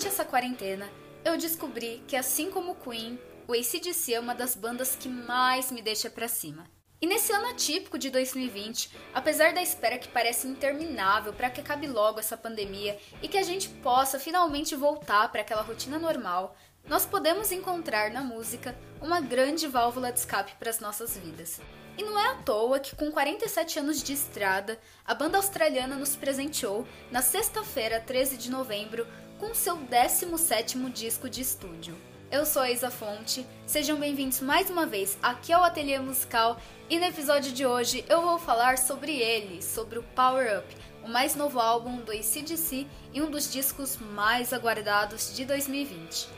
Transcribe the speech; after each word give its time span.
Durante 0.00 0.14
essa 0.14 0.24
quarentena, 0.24 0.90
eu 1.22 1.36
descobri 1.36 2.02
que, 2.08 2.16
assim 2.16 2.50
como 2.50 2.74
Queen, 2.74 3.20
o 3.46 3.52
ACDC 3.52 4.14
é 4.14 4.18
uma 4.18 4.34
das 4.34 4.54
bandas 4.54 4.96
que 4.96 5.10
mais 5.10 5.70
me 5.70 5.82
deixa 5.82 6.08
pra 6.08 6.26
cima. 6.26 6.64
E 7.02 7.06
nesse 7.06 7.30
ano 7.32 7.48
atípico 7.48 7.98
de 7.98 8.08
2020, 8.08 8.96
apesar 9.12 9.52
da 9.52 9.60
espera 9.60 9.98
que 9.98 10.08
parece 10.08 10.48
interminável 10.48 11.34
para 11.34 11.50
que 11.50 11.60
acabe 11.60 11.86
logo 11.86 12.18
essa 12.18 12.34
pandemia 12.34 12.98
e 13.20 13.28
que 13.28 13.36
a 13.36 13.42
gente 13.42 13.68
possa 13.68 14.18
finalmente 14.18 14.74
voltar 14.74 15.30
para 15.30 15.42
aquela 15.42 15.60
rotina 15.60 15.98
normal, 15.98 16.56
nós 16.88 17.04
podemos 17.04 17.52
encontrar 17.52 18.10
na 18.10 18.22
música 18.22 18.74
uma 19.02 19.20
grande 19.20 19.66
válvula 19.66 20.10
de 20.10 20.20
escape 20.20 20.54
para 20.58 20.70
as 20.70 20.80
nossas 20.80 21.14
vidas. 21.18 21.60
E 21.98 22.02
não 22.02 22.18
é 22.18 22.30
à 22.30 22.34
toa 22.36 22.80
que, 22.80 22.96
com 22.96 23.12
47 23.12 23.80
anos 23.80 24.02
de 24.02 24.14
estrada, 24.14 24.80
a 25.04 25.12
banda 25.12 25.36
australiana 25.36 25.96
nos 25.96 26.16
presenteou, 26.16 26.88
na 27.10 27.20
sexta-feira, 27.20 28.00
13 28.00 28.38
de 28.38 28.50
novembro, 28.50 29.06
com 29.40 29.54
seu 29.54 29.78
17º 29.78 30.92
disco 30.92 31.28
de 31.28 31.40
estúdio. 31.40 31.96
Eu 32.30 32.44
sou 32.44 32.60
a 32.60 32.70
Isa 32.70 32.90
Fonte, 32.90 33.44
sejam 33.66 33.98
bem-vindos 33.98 34.40
mais 34.40 34.68
uma 34.68 34.84
vez 34.84 35.16
aqui 35.22 35.50
ao 35.50 35.64
Ateliê 35.64 35.98
Musical 35.98 36.60
e 36.90 36.98
no 36.98 37.06
episódio 37.06 37.50
de 37.50 37.64
hoje 37.64 38.04
eu 38.08 38.20
vou 38.20 38.38
falar 38.38 38.76
sobre 38.76 39.16
ele, 39.16 39.62
sobre 39.62 39.98
o 39.98 40.02
Power 40.14 40.58
Up, 40.58 40.76
o 41.02 41.08
mais 41.08 41.34
novo 41.34 41.58
álbum 41.58 41.96
do 42.02 42.12
ACDC 42.12 42.86
e 43.14 43.22
um 43.22 43.30
dos 43.30 43.50
discos 43.50 43.96
mais 43.96 44.52
aguardados 44.52 45.34
de 45.34 45.46
2020. 45.46 46.28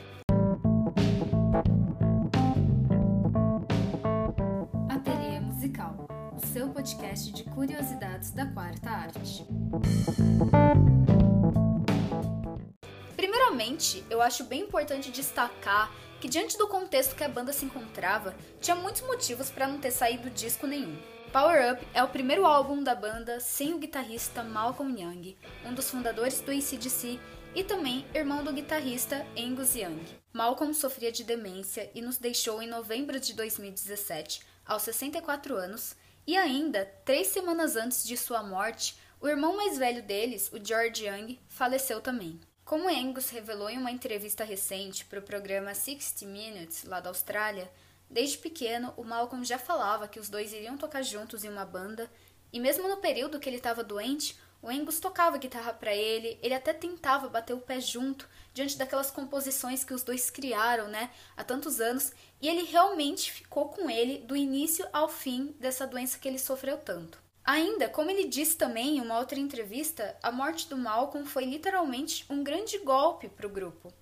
Ateliê 4.89 5.41
Musical, 5.41 6.07
o 6.41 6.47
seu 6.47 6.69
podcast 6.69 7.33
de 7.33 7.43
curiosidades 7.43 8.31
da 8.31 8.45
quarta 8.45 8.89
arte. 8.89 9.45
Primeiramente, 13.63 14.03
eu 14.09 14.21
acho 14.21 14.43
bem 14.43 14.63
importante 14.63 15.09
destacar 15.09 15.89
que, 16.19 16.27
diante 16.27 16.57
do 16.57 16.67
contexto 16.67 17.15
que 17.15 17.23
a 17.23 17.29
banda 17.29 17.53
se 17.53 17.63
encontrava, 17.63 18.35
tinha 18.59 18.75
muitos 18.75 19.01
motivos 19.03 19.49
para 19.49 19.69
não 19.69 19.79
ter 19.79 19.91
saído 19.91 20.29
disco 20.29 20.67
nenhum. 20.67 21.01
Power 21.31 21.71
Up 21.71 21.87
é 21.93 22.03
o 22.03 22.09
primeiro 22.09 22.45
álbum 22.45 22.83
da 22.83 22.93
banda 22.93 23.39
sem 23.39 23.73
o 23.73 23.77
guitarrista 23.79 24.43
Malcolm 24.43 25.01
Young, 25.01 25.37
um 25.65 25.73
dos 25.73 25.89
fundadores 25.89 26.41
do 26.41 26.51
ACDC 26.51 27.17
e 27.55 27.63
também 27.63 28.05
irmão 28.13 28.43
do 28.43 28.51
guitarrista 28.51 29.25
Angus 29.37 29.75
Young. 29.75 30.03
Malcolm 30.33 30.73
sofria 30.73 31.11
de 31.11 31.23
demência 31.23 31.89
e 31.95 32.01
nos 32.01 32.17
deixou 32.17 32.61
em 32.61 32.67
novembro 32.67 33.17
de 33.17 33.33
2017, 33.33 34.41
aos 34.65 34.81
64 34.81 35.55
anos, 35.55 35.95
e 36.27 36.35
ainda, 36.35 36.85
três 37.05 37.27
semanas 37.27 37.77
antes 37.77 38.03
de 38.03 38.17
sua 38.17 38.43
morte, 38.43 38.97
o 39.21 39.27
irmão 39.27 39.55
mais 39.55 39.77
velho 39.77 40.03
deles, 40.03 40.51
o 40.51 40.63
George 40.63 41.05
Young, 41.05 41.39
faleceu 41.47 42.01
também. 42.01 42.41
Como 42.65 42.87
Angus 42.87 43.29
revelou 43.29 43.69
em 43.69 43.77
uma 43.77 43.91
entrevista 43.91 44.45
recente 44.45 45.03
para 45.03 45.19
o 45.19 45.23
programa 45.23 45.75
60 45.75 46.25
Minutes, 46.25 46.85
lá 46.85 47.01
da 47.01 47.09
Austrália, 47.09 47.69
desde 48.09 48.37
pequeno 48.37 48.93
o 48.95 49.03
Malcolm 49.03 49.43
já 49.43 49.59
falava 49.59 50.07
que 50.07 50.19
os 50.19 50.29
dois 50.29 50.53
iriam 50.53 50.77
tocar 50.77 51.03
juntos 51.03 51.43
em 51.43 51.49
uma 51.49 51.65
banda, 51.65 52.09
e 52.53 52.61
mesmo 52.61 52.87
no 52.87 52.97
período 52.97 53.37
que 53.37 53.49
ele 53.49 53.57
estava 53.57 53.83
doente, 53.83 54.39
o 54.61 54.69
Angus 54.69 55.01
tocava 55.01 55.37
guitarra 55.37 55.73
para 55.73 55.93
ele, 55.93 56.39
ele 56.41 56.53
até 56.53 56.71
tentava 56.71 57.27
bater 57.27 57.53
o 57.53 57.59
pé 57.59 57.81
junto 57.81 58.29
diante 58.53 58.77
daquelas 58.77 59.11
composições 59.11 59.83
que 59.83 59.93
os 59.93 60.01
dois 60.01 60.29
criaram, 60.29 60.87
né, 60.87 61.11
há 61.35 61.43
tantos 61.43 61.81
anos, 61.81 62.13
e 62.41 62.47
ele 62.47 62.63
realmente 62.63 63.29
ficou 63.29 63.67
com 63.67 63.89
ele 63.89 64.19
do 64.19 64.37
início 64.37 64.87
ao 64.93 65.09
fim 65.09 65.53
dessa 65.59 65.85
doença 65.85 66.17
que 66.17 66.29
ele 66.29 66.39
sofreu 66.39 66.77
tanto. 66.77 67.22
Ainda, 67.45 67.89
como 67.89 68.09
ele 68.09 68.29
disse 68.29 68.55
também 68.55 68.97
em 68.97 69.01
uma 69.01 69.19
outra 69.19 69.37
entrevista, 69.37 70.15
a 70.23 70.31
morte 70.31 70.69
do 70.69 70.77
Malcolm 70.77 71.27
foi 71.27 71.43
literalmente 71.43 72.25
um 72.29 72.41
grande 72.41 72.77
golpe 72.77 73.27
para 73.27 73.45
o 73.45 73.49
grupo. 73.49 73.93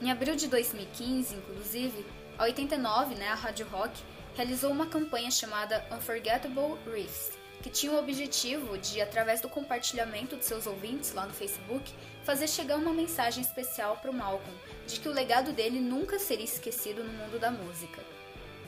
Em 0.00 0.10
abril 0.10 0.34
de 0.34 0.48
2015, 0.48 1.34
inclusive, 1.34 2.06
a 2.38 2.44
89, 2.44 3.14
né, 3.14 3.28
a 3.28 3.34
Rádio 3.34 3.66
Rock, 3.68 4.02
realizou 4.34 4.70
uma 4.70 4.86
campanha 4.86 5.30
chamada 5.30 5.84
Unforgettable 5.92 6.78
Riffs, 6.90 7.32
que 7.62 7.68
tinha 7.68 7.92
o 7.92 7.98
objetivo 7.98 8.78
de, 8.78 9.02
através 9.02 9.42
do 9.42 9.48
compartilhamento 9.48 10.34
de 10.34 10.46
seus 10.46 10.66
ouvintes 10.66 11.12
lá 11.12 11.26
no 11.26 11.34
Facebook, 11.34 11.92
fazer 12.24 12.48
chegar 12.48 12.76
uma 12.76 12.94
mensagem 12.94 13.42
especial 13.42 13.98
para 13.98 14.10
o 14.10 14.14
Malcolm, 14.14 14.58
de 14.86 15.00
que 15.00 15.08
o 15.08 15.12
legado 15.12 15.52
dele 15.52 15.80
nunca 15.80 16.18
seria 16.18 16.44
esquecido 16.44 17.04
no 17.04 17.12
mundo 17.12 17.38
da 17.38 17.50
música. 17.50 18.15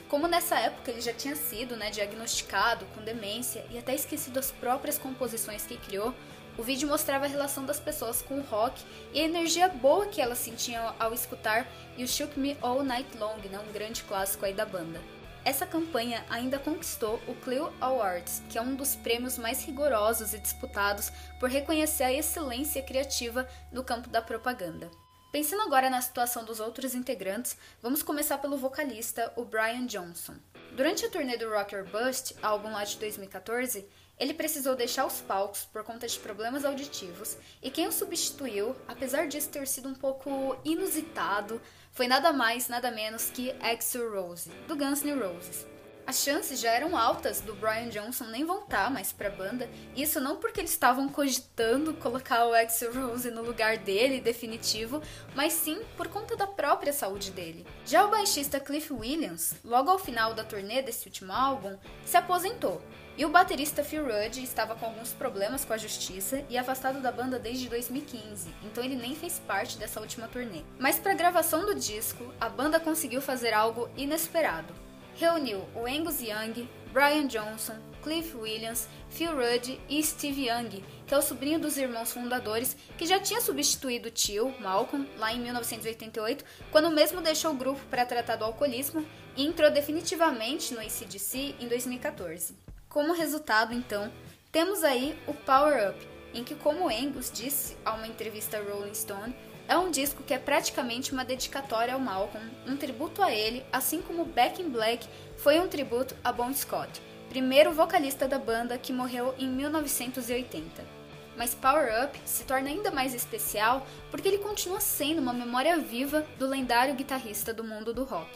Como 0.09 0.27
nessa 0.27 0.59
época 0.59 0.89
ele 0.89 1.01
já 1.01 1.13
tinha 1.13 1.35
sido 1.35 1.77
né, 1.77 1.91
diagnosticado 1.91 2.83
com 2.95 3.03
demência 3.03 3.63
e 3.69 3.77
até 3.77 3.93
esquecido 3.93 4.39
as 4.39 4.51
próprias 4.51 4.97
composições 4.97 5.67
que 5.67 5.77
criou, 5.77 6.15
o 6.57 6.63
vídeo 6.63 6.89
mostrava 6.89 7.25
a 7.25 7.27
relação 7.27 7.63
das 7.63 7.79
pessoas 7.79 8.19
com 8.19 8.39
o 8.39 8.41
rock 8.41 8.83
e 9.13 9.21
a 9.21 9.23
energia 9.23 9.69
boa 9.69 10.07
que 10.07 10.19
elas 10.19 10.39
sentiam 10.39 10.95
ao 10.97 11.13
escutar 11.13 11.67
e 11.95 12.03
o 12.03 12.07
Shook 12.07 12.39
Me 12.39 12.57
All 12.59 12.81
Night 12.81 13.17
Long, 13.19 13.37
né, 13.51 13.59
um 13.59 13.71
grande 13.71 14.01
clássico 14.01 14.45
aí 14.45 14.53
da 14.53 14.65
banda. 14.65 14.99
Essa 15.45 15.67
campanha 15.67 16.25
ainda 16.27 16.57
conquistou 16.57 17.21
o 17.27 17.35
Clio 17.35 17.71
Awards, 17.79 18.41
que 18.49 18.57
é 18.57 18.61
um 18.61 18.75
dos 18.75 18.95
prêmios 18.95 19.37
mais 19.37 19.63
rigorosos 19.63 20.33
e 20.33 20.39
disputados 20.39 21.11
por 21.39 21.49
reconhecer 21.49 22.03
a 22.03 22.11
excelência 22.11 22.81
criativa 22.81 23.47
no 23.71 23.83
campo 23.83 24.09
da 24.09 24.23
propaganda. 24.23 24.89
Pensando 25.31 25.61
agora 25.61 25.91
na 25.91 26.01
situação 26.01 26.43
dos 26.43 26.59
outros 26.59 26.95
integrantes, 26.95 27.55
vamos 27.83 28.01
começar 28.01 28.39
pelo 28.39 28.57
vocalista, 28.57 29.31
o 29.35 29.45
Brian 29.45 29.85
Johnson. 29.85 30.33
Durante 30.71 31.05
a 31.05 31.09
turnê 31.09 31.37
do 31.37 31.47
Rock 31.51 31.75
or 31.75 31.85
Bust, 31.85 32.35
álbum 32.41 32.71
lá 32.71 32.83
de 32.83 32.97
2014, 32.97 33.87
ele 34.17 34.33
precisou 34.33 34.75
deixar 34.75 35.05
os 35.05 35.21
palcos 35.21 35.65
por 35.65 35.83
conta 35.83 36.07
de 36.07 36.17
problemas 36.17 36.65
auditivos, 36.65 37.37
e 37.61 37.69
quem 37.69 37.87
o 37.87 37.91
substituiu, 37.91 38.75
apesar 38.87 39.27
disso 39.27 39.49
ter 39.49 39.67
sido 39.67 39.87
um 39.87 39.93
pouco 39.93 40.57
inusitado, 40.65 41.61
foi 41.91 42.07
nada 42.07 42.33
mais, 42.33 42.67
nada 42.67 42.89
menos 42.89 43.29
que 43.29 43.51
Axl 43.61 44.09
Rose, 44.09 44.49
do 44.67 44.75
Guns 44.75 45.03
N' 45.03 45.13
Roses. 45.13 45.67
As 46.09 46.23
chances 46.23 46.59
já 46.59 46.71
eram 46.71 46.97
altas 46.97 47.39
do 47.39 47.53
Brian 47.53 47.87
Johnson 47.89 48.23
nem 48.23 48.43
voltar 48.43 48.89
mais 48.89 49.11
para 49.11 49.27
a 49.27 49.31
banda, 49.31 49.69
isso 49.95 50.19
não 50.19 50.37
porque 50.37 50.59
eles 50.59 50.71
estavam 50.71 51.07
cogitando 51.07 51.93
colocar 51.93 52.47
o 52.47 52.53
Axl 52.55 52.91
Rose 52.91 53.29
no 53.29 53.43
lugar 53.43 53.77
dele 53.77 54.19
definitivo, 54.19 55.03
mas 55.35 55.53
sim 55.53 55.83
por 55.95 56.07
conta 56.07 56.35
da 56.35 56.47
própria 56.47 56.91
saúde 56.91 57.29
dele. 57.29 57.63
Já 57.85 58.03
o 58.03 58.09
baixista 58.09 58.59
Cliff 58.59 58.91
Williams, 58.91 59.53
logo 59.63 59.91
ao 59.91 59.99
final 59.99 60.33
da 60.33 60.43
turnê 60.43 60.81
desse 60.81 61.05
último 61.05 61.31
álbum, 61.31 61.77
se 62.03 62.17
aposentou. 62.17 62.81
E 63.15 63.23
o 63.23 63.29
baterista 63.29 63.83
Phil 63.83 64.03
Rudd 64.03 64.41
estava 64.41 64.73
com 64.73 64.87
alguns 64.87 65.13
problemas 65.13 65.63
com 65.63 65.73
a 65.73 65.77
justiça 65.77 66.43
e 66.49 66.57
afastado 66.57 67.01
da 67.01 67.11
banda 67.11 67.37
desde 67.37 67.69
2015, 67.69 68.49
então 68.63 68.83
ele 68.83 68.95
nem 68.95 69.13
fez 69.13 69.37
parte 69.37 69.77
dessa 69.77 70.01
última 70.01 70.27
turnê. 70.27 70.63
Mas 70.79 70.97
para 70.97 71.11
a 71.11 71.15
gravação 71.15 71.67
do 71.67 71.75
disco, 71.75 72.33
a 72.41 72.49
banda 72.49 72.79
conseguiu 72.79 73.21
fazer 73.21 73.53
algo 73.53 73.87
inesperado 73.95 74.88
reuniu 75.19 75.67
o 75.75 75.85
Angus 75.85 76.21
Young, 76.21 76.67
Brian 76.93 77.27
Johnson, 77.27 77.75
Cliff 78.01 78.35
Williams, 78.37 78.87
Phil 79.09 79.35
Rudd 79.35 79.77
e 79.89 80.01
Steve 80.01 80.47
Young, 80.47 80.81
que 81.05 81.13
é 81.13 81.17
o 81.17 81.21
sobrinho 81.21 81.59
dos 81.59 81.77
irmãos 81.77 82.13
fundadores, 82.13 82.75
que 82.97 83.05
já 83.05 83.19
tinha 83.19 83.41
substituído 83.41 84.07
o 84.07 84.11
tio, 84.11 84.55
Malcolm, 84.61 85.05
lá 85.17 85.33
em 85.33 85.41
1988, 85.41 86.45
quando 86.71 86.89
mesmo 86.89 87.19
deixou 87.19 87.51
o 87.51 87.57
grupo 87.57 87.81
para 87.89 88.05
tratar 88.05 88.37
do 88.37 88.45
alcoolismo 88.45 89.05
e 89.35 89.45
entrou 89.45 89.69
definitivamente 89.69 90.73
no 90.73 90.79
ACDC 90.79 91.55
em 91.59 91.67
2014. 91.67 92.55
Como 92.87 93.13
resultado, 93.13 93.73
então, 93.73 94.09
temos 94.53 94.85
aí 94.85 95.19
o 95.27 95.33
Power 95.33 95.91
Up, 95.91 96.07
em 96.33 96.45
que, 96.45 96.55
como 96.55 96.87
Angus 96.87 97.29
disse 97.29 97.75
a 97.83 97.93
uma 97.93 98.07
entrevista 98.07 98.61
Rolling 98.61 98.93
Stone, 98.93 99.35
é 99.69 99.77
um 99.77 99.91
disco 99.91 100.23
que 100.23 100.33
é 100.33 100.39
praticamente 100.39 101.13
uma 101.13 101.23
dedicatória 101.23 101.93
ao 101.93 101.99
Malcolm, 101.99 102.43
um 102.67 102.75
tributo 102.75 103.21
a 103.21 103.31
ele, 103.31 103.63
assim 103.71 104.01
como 104.01 104.25
Back 104.25 104.59
in 104.59 104.67
Black 104.67 105.07
foi 105.37 105.59
um 105.59 105.67
tributo 105.67 106.15
a 106.23 106.31
Bon 106.31 106.51
Scott, 106.51 106.99
primeiro 107.29 107.71
vocalista 107.71 108.27
da 108.27 108.39
banda 108.39 108.79
que 108.79 108.91
morreu 108.91 109.35
em 109.37 109.47
1980. 109.47 110.83
Mas 111.37 111.53
Power 111.53 112.03
Up 112.03 112.19
se 112.25 112.43
torna 112.45 112.67
ainda 112.67 112.89
mais 112.89 113.13
especial 113.13 113.85
porque 114.09 114.27
ele 114.27 114.39
continua 114.39 114.81
sendo 114.81 115.21
uma 115.21 115.33
memória 115.33 115.77
viva 115.77 116.25
do 116.39 116.47
lendário 116.47 116.95
guitarrista 116.95 117.53
do 117.53 117.63
mundo 117.63 117.93
do 117.93 118.03
rock. 118.03 118.27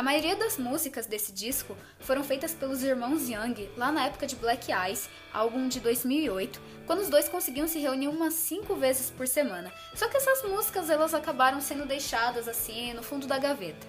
A 0.00 0.02
maioria 0.02 0.34
das 0.34 0.56
músicas 0.56 1.04
desse 1.04 1.30
disco 1.30 1.76
foram 1.98 2.24
feitas 2.24 2.54
pelos 2.54 2.82
irmãos 2.82 3.28
Young 3.28 3.68
lá 3.76 3.92
na 3.92 4.06
época 4.06 4.26
de 4.26 4.34
Black 4.34 4.72
Eyes, 4.72 5.10
álbum 5.30 5.68
de 5.68 5.78
2008, 5.78 6.58
quando 6.86 7.00
os 7.00 7.10
dois 7.10 7.28
conseguiam 7.28 7.68
se 7.68 7.78
reunir 7.78 8.08
umas 8.08 8.32
5 8.32 8.74
vezes 8.76 9.10
por 9.10 9.28
semana. 9.28 9.70
Só 9.94 10.08
que 10.08 10.16
essas 10.16 10.42
músicas 10.48 10.88
elas 10.88 11.12
acabaram 11.12 11.60
sendo 11.60 11.84
deixadas 11.84 12.48
assim 12.48 12.94
no 12.94 13.02
fundo 13.02 13.26
da 13.26 13.36
gaveta. 13.36 13.86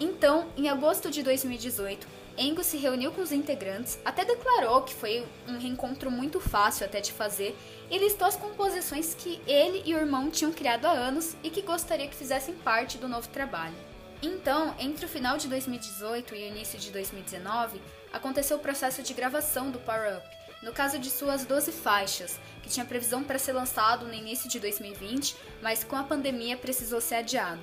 Então, 0.00 0.48
em 0.56 0.68
agosto 0.68 1.08
de 1.08 1.22
2018, 1.22 2.04
Angus 2.36 2.66
se 2.66 2.76
reuniu 2.76 3.12
com 3.12 3.20
os 3.20 3.30
integrantes, 3.30 3.96
até 4.04 4.24
declarou 4.24 4.82
que 4.82 4.92
foi 4.92 5.24
um 5.46 5.56
reencontro 5.56 6.10
muito 6.10 6.40
fácil 6.40 6.84
até 6.84 7.00
de 7.00 7.12
fazer 7.12 7.56
e 7.88 7.96
listou 7.96 8.26
as 8.26 8.34
composições 8.34 9.14
que 9.14 9.40
ele 9.46 9.84
e 9.86 9.94
o 9.94 9.98
irmão 9.98 10.32
tinham 10.32 10.52
criado 10.52 10.86
há 10.86 10.90
anos 10.90 11.36
e 11.44 11.48
que 11.48 11.62
gostaria 11.62 12.08
que 12.08 12.16
fizessem 12.16 12.56
parte 12.56 12.98
do 12.98 13.06
novo 13.06 13.28
trabalho. 13.28 13.93
Então, 14.24 14.74
entre 14.78 15.04
o 15.04 15.08
final 15.08 15.36
de 15.36 15.46
2018 15.48 16.34
e 16.34 16.44
o 16.44 16.46
início 16.46 16.78
de 16.78 16.90
2019, 16.90 17.78
aconteceu 18.10 18.56
o 18.56 18.60
processo 18.60 19.02
de 19.02 19.12
gravação 19.12 19.70
do 19.70 19.78
Power 19.78 20.16
Up, 20.16 20.26
no 20.62 20.72
caso 20.72 20.98
de 20.98 21.10
suas 21.10 21.44
12 21.44 21.70
faixas, 21.70 22.40
que 22.62 22.70
tinha 22.70 22.86
previsão 22.86 23.22
para 23.22 23.38
ser 23.38 23.52
lançado 23.52 24.06
no 24.06 24.14
início 24.14 24.48
de 24.48 24.58
2020, 24.58 25.36
mas 25.60 25.84
com 25.84 25.94
a 25.94 26.04
pandemia 26.04 26.56
precisou 26.56 27.02
ser 27.02 27.16
adiado. 27.16 27.60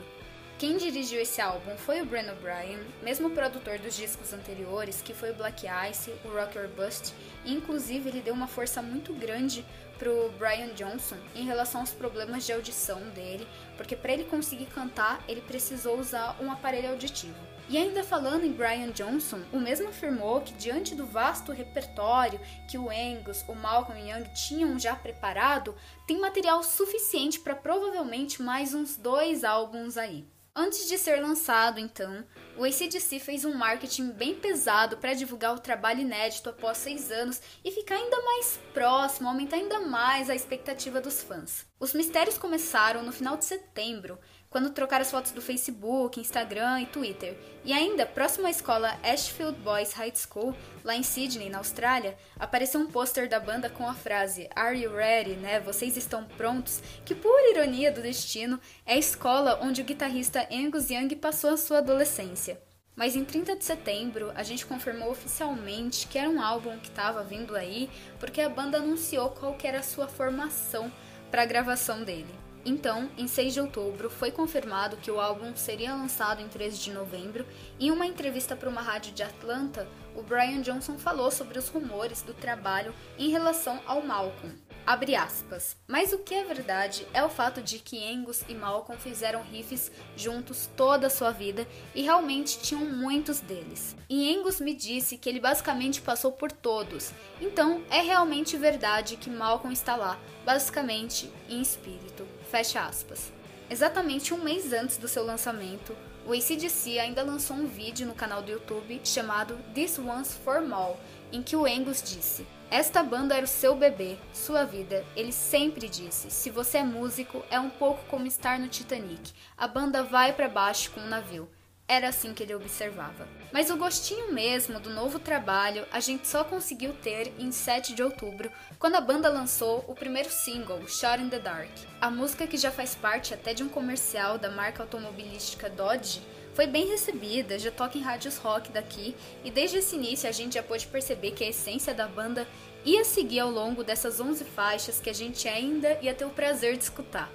Quem 0.62 0.78
dirigiu 0.78 1.20
esse 1.20 1.42
álbum 1.42 1.76
foi 1.76 2.04
o 2.04 2.06
Brennan 2.06 2.36
Bryan, 2.36 2.82
mesmo 3.02 3.32
produtor 3.32 3.80
dos 3.80 3.96
discos 3.96 4.32
anteriores, 4.32 5.02
que 5.02 5.12
foi 5.12 5.32
o 5.32 5.34
Black 5.34 5.66
Ice, 5.90 6.14
o 6.24 6.28
Rock 6.28 6.56
or 6.56 6.68
Bust, 6.68 7.16
e 7.44 7.52
inclusive 7.52 8.08
ele 8.08 8.22
deu 8.22 8.32
uma 8.32 8.46
força 8.46 8.80
muito 8.80 9.12
grande 9.12 9.66
pro 9.98 10.32
Brian 10.38 10.72
Johnson 10.76 11.18
em 11.34 11.44
relação 11.46 11.82
aos 11.82 11.90
problemas 11.90 12.46
de 12.46 12.54
audição 12.54 13.02
dele, 13.10 13.48
porque 13.76 13.96
para 13.96 14.14
ele 14.14 14.26
conseguir 14.26 14.68
cantar, 14.68 15.26
ele 15.28 15.42
precisou 15.42 16.00
usar 16.00 16.38
um 16.40 16.52
aparelho 16.52 16.92
auditivo. 16.92 17.34
E 17.68 17.76
ainda 17.76 18.04
falando 18.04 18.46
em 18.46 18.54
Brian 18.54 18.92
Johnson, 18.92 19.42
o 19.52 19.60
mesmo 19.60 19.90
afirmou 19.90 20.42
que 20.42 20.54
diante 20.54 20.94
do 20.94 21.08
vasto 21.08 21.52
repertório 21.52 22.40
que 22.70 22.78
o 22.78 22.88
Angus, 22.88 23.44
o 23.48 23.56
Malcolm 23.56 24.00
Young 24.00 24.32
tinham 24.36 24.78
já 24.78 24.96
preparado, 24.96 25.74
tem 26.06 26.22
material 26.22 26.62
suficiente 26.62 27.40
para 27.40 27.56
provavelmente 27.56 28.44
mais 28.44 28.76
uns 28.76 28.96
dois 28.96 29.44
álbuns 29.44 29.98
aí. 29.98 30.24
Antes 30.54 30.90
de 30.90 30.98
ser 30.98 31.22
lançado, 31.22 31.80
então, 31.80 32.26
o 32.58 32.66
ACDC 32.66 33.20
fez 33.20 33.46
um 33.46 33.54
marketing 33.54 34.12
bem 34.12 34.36
pesado 34.36 34.98
para 34.98 35.14
divulgar 35.14 35.56
o 35.56 35.60
trabalho 35.60 36.02
inédito 36.02 36.50
após 36.50 36.78
seis 36.78 37.10
anos 37.10 37.42
e 37.64 37.72
ficar 37.72 37.96
ainda 37.96 38.22
mais 38.22 38.60
próximo, 38.74 39.30
aumentar 39.30 39.56
ainda 39.56 39.80
mais 39.80 40.30
a 40.30 40.36
expectativa 40.36 41.00
dos 41.00 41.24
fãs. 41.24 41.66
Os 41.80 41.94
mistérios 41.94 42.38
começaram 42.38 43.02
no 43.02 43.14
final 43.14 43.38
de 43.38 43.46
setembro, 43.46 44.20
quando 44.52 44.70
trocaram 44.70 45.02
as 45.02 45.10
fotos 45.10 45.32
do 45.32 45.42
Facebook, 45.42 46.20
Instagram 46.20 46.82
e 46.82 46.86
Twitter. 46.86 47.38
E 47.64 47.72
ainda, 47.72 48.06
próximo 48.06 48.46
à 48.46 48.52
escola 48.52 49.00
Ashfield 49.02 49.58
Boys 49.62 49.94
High 49.94 50.14
School, 50.14 50.54
lá 50.84 50.94
em 50.94 51.04
Sydney, 51.04 51.50
na 51.50 51.60
Austrália, 51.60 52.18
apareceu 52.38 52.82
um 52.82 52.92
pôster 52.92 53.30
da 53.30 53.40
banda 53.40 53.70
com 53.70 53.88
a 53.88 53.94
frase 53.94 54.50
Are 54.54 54.78
you 54.78 54.94
ready, 54.94 55.36
né? 55.36 55.62
Vocês 55.62 55.96
estão 55.96 56.26
prontos? 56.26 56.84
Que 57.06 57.16
por 57.16 57.40
ironia 57.50 57.94
do 57.94 58.02
destino, 58.02 58.60
é 58.86 58.96
a 58.96 59.00
escola 59.00 59.58
onde 59.64 59.82
o 59.82 59.86
guitarrista 59.86 60.46
Angus 60.52 60.90
Young 60.90 61.16
passou 61.16 61.52
a 61.52 61.58
sua 61.58 61.78
adolescência. 61.78 62.62
Mas 62.94 63.16
em 63.16 63.24
30 63.24 63.56
de 63.56 63.64
setembro, 63.64 64.34
a 64.36 64.44
gente 64.44 64.66
confirmou 64.66 65.12
oficialmente 65.12 66.08
que 66.08 66.20
era 66.20 66.30
um 66.30 66.42
álbum 66.42 66.78
que 66.78 66.90
estava 66.90 67.24
vindo 67.24 67.56
aí, 67.56 67.90
porque 68.20 68.42
a 68.42 68.50
banda 68.50 68.80
anunciou 68.80 69.30
qual 69.30 69.58
era 69.64 69.80
a 69.80 69.84
sua 69.84 70.10
formação 70.10 70.92
para 71.32 71.44
a 71.44 71.46
gravação 71.46 72.04
dele. 72.04 72.41
Então, 72.64 73.10
em 73.18 73.28
6 73.28 73.54
de 73.54 73.62
outubro, 73.62 74.10
foi 74.10 74.32
confirmado 74.32 74.98
que 74.98 75.10
o 75.10 75.20
álbum 75.20 75.56
seria 75.56 75.96
lançado 75.96 76.42
em 76.42 76.48
13 76.48 76.78
de 76.78 76.92
novembro. 76.92 77.46
Em 77.80 77.90
uma 77.90 78.06
entrevista 78.06 78.56
para 78.56 78.70
uma 78.70 78.82
rádio 78.82 79.14
de 79.14 79.24
Atlanta, 79.24 79.88
o 80.16 80.22
Brian 80.22 80.62
Johnson 80.62 80.98
falou 80.98 81.32
sobre 81.32 81.58
os 81.58 81.70
rumores 81.70 82.22
do 82.22 82.34
trabalho 82.34 82.94
em 83.18 83.30
relação 83.30 83.80
ao 83.86 84.02
Malcolm. 84.02 84.54
Abre 84.86 85.16
aspas. 85.16 85.76
Mas 85.88 86.12
o 86.12 86.20
que 86.20 86.34
é 86.34 86.44
verdade 86.44 87.08
é 87.14 87.24
o 87.24 87.30
fato 87.30 87.62
de 87.62 87.80
que 87.80 88.04
Angus 88.12 88.44
e 88.50 88.56
Malcolm 88.56 89.00
fizeram 89.00 89.44
riffs 89.44 89.92
juntos 90.16 90.70
toda 90.76 91.08
a 91.08 91.10
sua 91.10 91.32
vida 91.32 91.68
e 91.94 92.02
realmente 92.02 92.60
tinham 92.60 92.84
muitos 92.86 93.40
deles. 93.40 93.96
E 94.10 94.36
Angus 94.36 94.60
me 94.60 94.74
disse 94.74 95.18
que 95.18 95.30
ele 95.30 95.40
basicamente 95.40 96.02
passou 96.02 96.32
por 96.32 96.52
todos. 96.52 97.12
Então 97.40 97.84
é 97.90 98.02
realmente 98.02 98.58
verdade 98.58 99.18
que 99.18 99.30
Malcolm 99.30 99.72
está 99.72 99.96
lá, 99.96 100.20
basicamente 100.44 101.32
em 101.48 101.62
espírito. 101.62 102.28
Fecha 102.52 102.82
aspas. 102.82 103.32
Exatamente 103.70 104.34
um 104.34 104.44
mês 104.44 104.74
antes 104.74 104.98
do 104.98 105.08
seu 105.08 105.24
lançamento, 105.24 105.96
o 106.28 106.34
ACDC 106.34 107.00
ainda 107.00 107.24
lançou 107.24 107.56
um 107.56 107.66
vídeo 107.66 108.06
no 108.06 108.14
canal 108.14 108.42
do 108.42 108.52
YouTube 108.52 109.00
chamado 109.06 109.58
This 109.74 109.98
One's 109.98 110.34
for 110.34 110.60
Mal, 110.60 111.00
em 111.32 111.42
que 111.42 111.56
o 111.56 111.66
Angus 111.66 112.04
disse: 112.04 112.46
Esta 112.70 113.02
banda 113.02 113.34
era 113.34 113.46
o 113.46 113.48
seu 113.48 113.74
bebê, 113.74 114.18
sua 114.34 114.66
vida. 114.66 115.06
Ele 115.16 115.32
sempre 115.32 115.88
disse: 115.88 116.30
se 116.30 116.50
você 116.50 116.80
é 116.80 116.84
músico, 116.84 117.42
é 117.50 117.58
um 117.58 117.70
pouco 117.70 118.04
como 118.10 118.28
estar 118.28 118.60
no 118.60 118.68
Titanic. 118.68 119.32
A 119.58 119.66
banda 119.66 120.04
vai 120.04 120.34
para 120.34 120.50
baixo 120.50 120.92
com 120.92 121.00
o 121.00 121.08
navio. 121.08 121.48
Era 121.92 122.08
assim 122.08 122.34
que 122.34 122.42
ele 122.42 122.56
observava. 122.56 123.28
Mas 123.52 123.70
o 123.70 123.76
gostinho 123.76 124.32
mesmo 124.32 124.80
do 124.80 124.90
novo 124.90 125.20
trabalho 125.20 125.86
a 125.92 126.00
gente 126.00 126.26
só 126.26 126.42
conseguiu 126.42 126.94
ter 126.94 127.34
em 127.38 127.52
7 127.52 127.94
de 127.94 128.02
outubro, 128.02 128.50
quando 128.80 128.96
a 128.96 129.02
banda 129.02 129.28
lançou 129.28 129.84
o 129.90 129.94
primeiro 129.94 130.30
single, 130.30 130.88
Shot 130.88 131.22
in 131.22 131.28
the 131.28 131.38
Dark. 131.38 131.70
A 132.00 132.10
música, 132.10 132.48
que 132.48 132.56
já 132.56 132.72
faz 132.72 132.96
parte 132.96 133.34
até 133.34 133.54
de 133.54 133.62
um 133.62 133.68
comercial 133.68 134.38
da 134.38 134.50
marca 134.50 134.84
automobilística 134.84 135.70
Dodge, 135.70 136.22
foi 136.54 136.66
bem 136.66 136.88
recebida, 136.88 137.60
já 137.60 137.72
toca 137.72 137.98
em 137.98 138.02
rádios 138.02 138.38
rock 138.38 138.72
daqui, 138.72 139.14
e 139.44 139.52
desde 139.52 139.80
esse 139.80 139.98
início 139.98 140.30
a 140.30 140.32
gente 140.32 140.54
já 140.54 140.64
pôde 140.64 140.88
perceber 140.88 141.32
que 141.32 141.44
a 141.44 141.50
essência 141.50 141.94
da 141.94 142.08
banda 142.08 142.48
ia 142.86 143.04
seguir 143.04 143.42
ao 143.42 143.52
longo 143.52 143.84
dessas 143.84 144.22
11 144.22 144.46
faixas 144.46 145.02
que 145.02 145.10
a 145.10 145.14
gente 145.14 145.46
ainda 145.46 146.00
ia 146.02 146.14
ter 146.14 146.24
o 146.24 146.30
prazer 146.30 146.78
de 146.78 146.84
escutar. 146.84 147.30